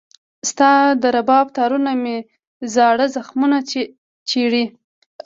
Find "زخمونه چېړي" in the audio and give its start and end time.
3.15-4.65